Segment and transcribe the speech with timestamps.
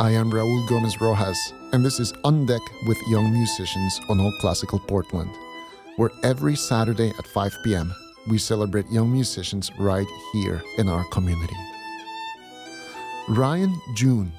[0.00, 4.32] I am Raul Gomez Rojas, and this is On Deck with Young Musicians on All
[4.40, 5.30] Classical Portland,
[5.96, 7.94] where every Saturday at 5 p.m.
[8.26, 11.54] we celebrate young musicians right here in our community.
[13.28, 14.32] Ryan Jun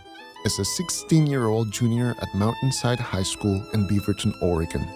[0.46, 4.88] is a 16 year old junior at Mountainside High School in Beaverton, Oregon.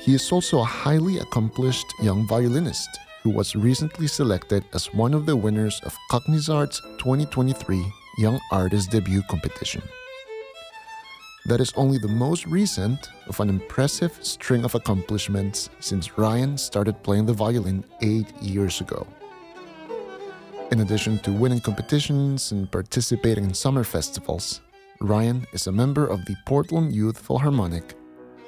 [0.00, 5.24] He is also a highly accomplished young violinist who was recently selected as one of
[5.24, 9.82] the winners of Cognizart's 2023 Young Artist Debut Competition.
[11.46, 17.02] That is only the most recent of an impressive string of accomplishments since Ryan started
[17.02, 19.06] playing the violin eight years ago.
[20.70, 24.60] In addition to winning competitions and participating in summer festivals,
[25.00, 27.94] Ryan is a member of the Portland Youth Philharmonic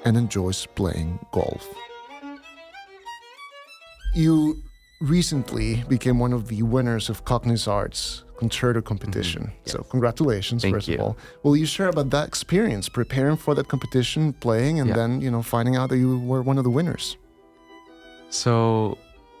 [0.05, 1.67] and enjoys playing golf.
[4.13, 4.61] You
[5.09, 9.43] recently became one of the winners of Cognizart's concerto competition.
[9.43, 9.65] Mm-hmm.
[9.65, 9.71] Yes.
[9.73, 10.95] So, congratulations, Thank first you.
[10.95, 11.17] of all.
[11.43, 14.95] Will you share about that experience, preparing for that competition, playing, and Yeah.
[14.95, 17.17] then, you know, finding out that you were one of the winners?
[18.29, 18.97] So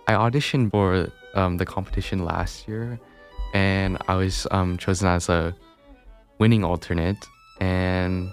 [0.07, 2.99] I auditioned for um, the competition last year,
[3.53, 5.55] and I was um, chosen as a
[6.39, 7.17] winning alternate.
[7.59, 8.31] And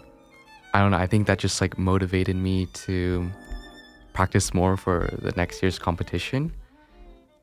[0.75, 0.99] I don't know.
[0.99, 3.29] I think that just like motivated me to
[4.13, 6.53] practice more for the next year's competition.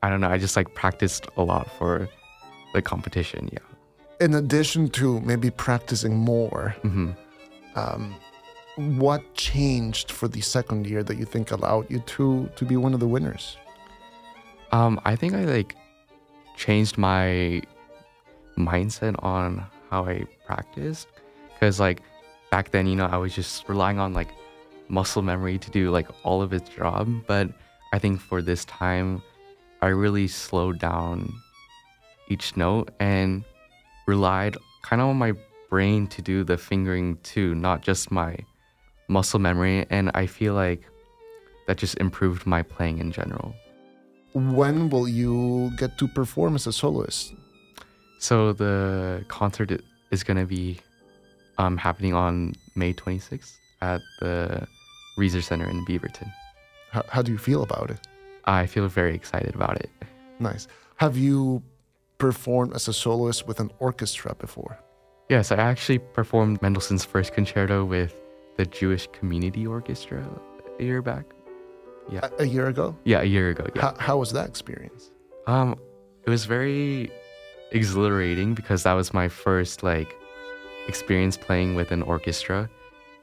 [0.02, 0.30] I don't know.
[0.30, 2.08] I just like practiced a lot for
[2.74, 3.48] the competition.
[3.52, 3.58] Yeah.
[4.20, 7.12] In addition to maybe practicing more, hmm
[7.76, 8.16] um,
[8.76, 12.94] what changed for the second year that you think allowed you to to be one
[12.94, 13.56] of the winners?
[14.72, 15.76] Um, I think I like
[16.56, 17.62] changed my
[18.56, 21.08] mindset on how I practiced
[21.52, 22.02] because like
[22.50, 24.28] back then, you know, I was just relying on like
[24.88, 27.08] muscle memory to do like all of its job.
[27.26, 27.50] But
[27.92, 29.22] I think for this time,
[29.82, 31.32] I really slowed down
[32.28, 33.44] each note and
[34.06, 35.32] relied kind of on my
[35.68, 38.36] brain to do the fingering too, not just my
[39.08, 39.86] muscle memory.
[39.90, 40.82] And I feel like
[41.66, 43.54] that just improved my playing in general.
[44.32, 47.34] When will you get to perform as a soloist?
[48.18, 49.80] So the concert
[50.10, 50.78] is gonna be
[51.58, 54.66] um, happening on May 26th at the
[55.18, 56.30] Reser Center in Beaverton.
[56.90, 58.06] How, how do you feel about it?
[58.50, 59.90] I feel very excited about it.
[60.40, 60.66] Nice.
[60.96, 61.62] Have you
[62.18, 64.78] performed as a soloist with an orchestra before?
[65.28, 68.12] Yes, I actually performed Mendelssohn's first concerto with
[68.56, 70.28] the Jewish Community Orchestra
[70.78, 71.24] a year back.
[72.10, 72.96] Yeah, A, a year ago?
[73.04, 73.66] yeah, a year ago.
[73.74, 73.82] Yeah.
[73.82, 75.10] How, how was that experience?
[75.46, 75.76] Um,
[76.26, 77.10] it was very
[77.70, 80.16] exhilarating because that was my first like
[80.88, 82.68] experience playing with an orchestra.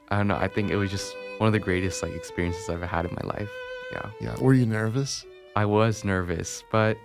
[0.08, 0.36] I don't know.
[0.36, 3.12] I think it was just one of the greatest like experiences I've ever had in
[3.22, 3.50] my life.
[3.92, 4.10] Yeah.
[4.20, 4.36] Yeah.
[4.40, 5.24] Were you nervous?
[5.56, 6.96] I was nervous, but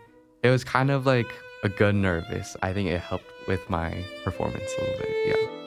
[0.44, 1.32] it was kind of like
[1.64, 2.56] a good nervous.
[2.62, 5.10] I think it helped with my performance a little bit.
[5.28, 5.63] Yeah.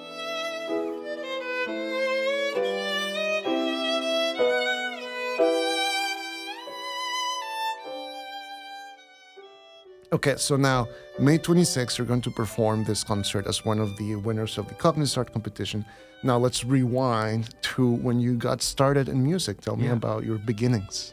[10.12, 10.86] Okay, so now
[11.18, 14.74] May 26th, you're going to perform this concert as one of the winners of the
[14.74, 15.84] Cognizart competition.
[16.22, 19.60] Now let's rewind to when you got started in music.
[19.60, 19.92] Tell me Yeah.
[19.92, 21.12] about your beginnings.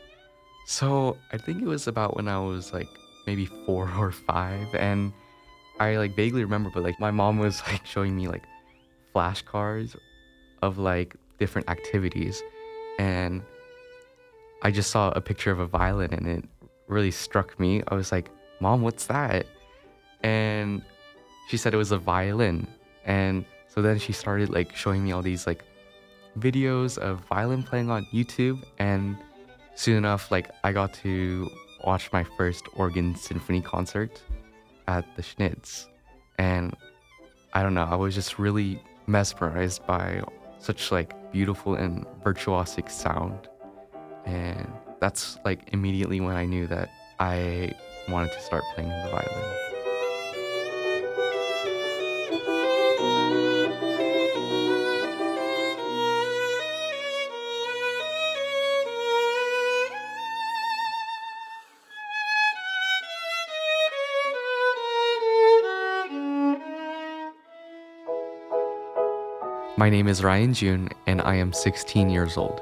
[0.67, 2.87] So I think it was about when I was like
[3.25, 5.11] maybe four or five, and
[5.79, 8.43] I like vaguely remember, but like my mom was like showing me like
[9.15, 9.95] flashcards
[10.61, 12.41] of like different activities,
[12.99, 13.41] and
[14.61, 16.45] I just saw a picture of a violin, and it
[16.87, 17.81] really struck me.
[17.89, 19.45] I was like, "Mom, what's that?"
[20.21, 20.81] And
[21.49, 22.67] she said it was a violin,
[23.05, 25.63] and so then she started like showing me all these like
[26.39, 29.17] videos of violin playing on YouTube, and
[29.75, 31.49] soon enough, like I got to
[31.83, 34.21] watch my first Oregon Symphony concert
[34.87, 35.87] at the Schnitz,
[36.37, 36.75] and
[37.53, 40.23] I don't know, I was just really mesmerized by
[40.59, 43.49] such like beautiful and virtuosic sound,
[44.25, 47.73] and that's like immediately when I knew that I
[48.09, 49.63] wanted to start playing the violin.
[69.75, 72.61] My name is Ryan Jun, and I am 16 years old.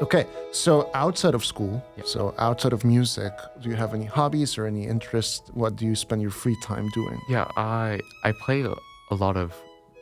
[0.00, 2.04] Okay, so outside of school, Yeah.
[2.06, 5.42] so outside of music, do you have any hobbies or any interests?
[5.54, 7.20] What do you spend your free time doing?
[7.28, 9.52] Yeah, I I play a, lot of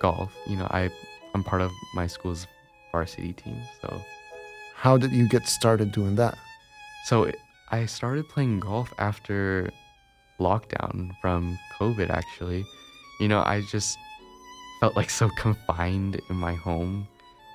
[0.03, 0.31] golf.
[0.47, 0.91] You know, I
[1.35, 2.47] I'm part of my school's
[2.93, 3.89] varsity team, so
[4.75, 6.35] How did you get started doing that?
[7.09, 7.37] so it,
[7.71, 9.71] I started playing golf after
[10.39, 12.11] lockdown from COVID.
[12.11, 12.65] Actually,
[13.21, 13.97] you know, I just
[14.81, 17.09] felt like so confined in my home,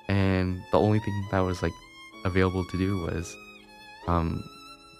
[0.08, 1.72] and the only thing that was like
[2.24, 3.36] available to do was
[4.06, 4.42] um,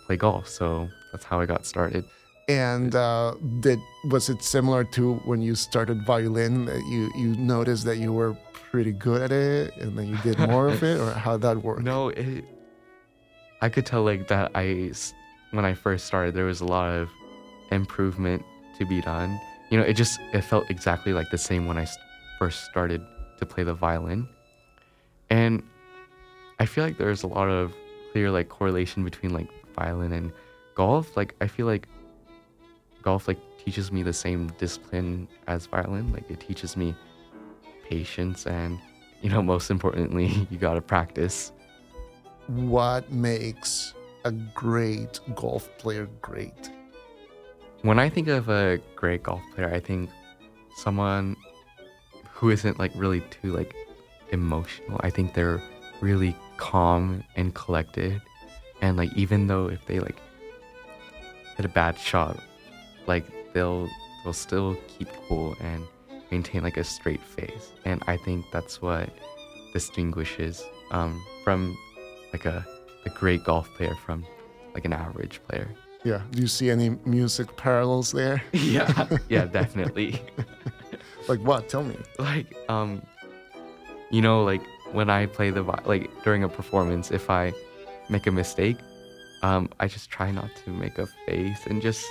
[0.07, 0.49] play golf.
[0.49, 2.05] So that's how I got started.
[2.49, 3.79] And uh, did
[4.11, 6.65] was it similar to when you started violin?
[6.67, 10.39] That you you noticed that you were pretty good at it, and then you did
[10.39, 11.83] more of it, or how that worked?
[11.83, 12.45] No, it.
[13.61, 14.51] I could tell like that.
[14.55, 14.93] I
[15.53, 17.09] when I first started there was a lot of
[17.71, 18.43] improvement
[18.79, 19.39] to be done.
[19.71, 21.87] You know, it just it felt exactly like the same when I
[22.39, 23.07] first started
[23.39, 24.29] to play the violin,
[25.31, 25.63] and
[26.58, 27.75] I feel like there's a lot of
[28.12, 30.32] clear like correlation between like violin and
[30.75, 31.16] golf.
[31.16, 31.88] Like I feel like
[33.02, 36.12] golf like teaches me the same discipline as violin.
[36.12, 36.94] Like it teaches me
[37.88, 38.78] patience and
[39.22, 41.52] you know most importantly you gotta practice.
[42.46, 43.94] What makes
[44.25, 46.70] a great golf player great?
[47.82, 50.10] When I think of a great golf player, I think
[50.76, 51.37] someone
[52.31, 53.75] who isn't like really too like
[54.31, 55.00] emotional.
[55.02, 55.62] I think they're
[56.02, 58.20] really calm and collected.
[58.82, 60.20] And like even though if they like
[61.56, 62.38] hit a bad shot,
[63.06, 63.88] like they'll
[64.25, 65.87] they'll still keep cool and
[66.31, 67.72] maintain like a straight face.
[67.84, 69.08] And I think that's what
[69.72, 71.76] distinguishes um, from
[72.32, 72.66] like a,
[73.06, 74.26] a great golf player from
[74.75, 75.70] like an average player.
[76.04, 76.22] Yeah.
[76.32, 78.43] Do you see any music parallels there?
[78.52, 80.20] Yeah, yeah, definitely.
[81.28, 81.69] Like what?
[81.69, 81.96] Tell me.
[82.19, 83.00] like um
[84.10, 84.60] you know like
[84.93, 87.53] when i play the vi- like during a performance if i
[88.09, 88.77] make a mistake
[89.43, 92.05] um i just try not to make a face and just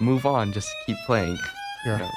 [0.00, 1.36] move on just keep playing
[1.84, 2.10] you know?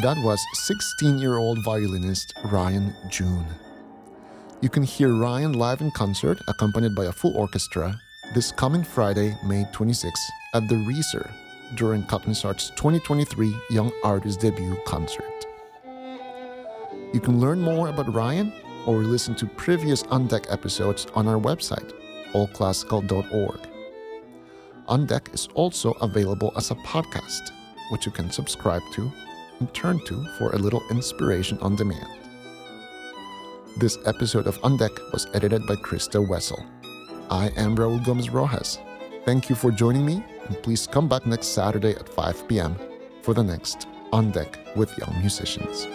[0.00, 3.44] That was 16 year old violinist Ryan Jun.
[4.60, 8.00] You can hear Ryan live in concert, accompanied by a full orchestra,
[8.34, 10.20] this coming Friday, May 26,
[10.54, 15.46] at the Reser during Cognizart's 2023 Young Artist Debut Concert.
[17.12, 18.52] You can learn more about Ryan
[18.86, 21.92] or listen to previous On Deck episodes on our website,
[22.32, 23.60] allclassical.org.
[24.88, 27.50] On Deck is also available as a podcast,
[27.90, 29.10] which you can subscribe to
[29.60, 32.08] and turn to for a little inspiration on demand.
[33.76, 36.64] This episode of On Deck was edited by Krista Wessel.
[37.30, 38.78] I am Raul Gomez Rojas.
[39.24, 42.76] Thank you for joining me, and please come back next Saturday at 5 p.m.
[43.22, 45.86] for the next On Deck with Young Musicians.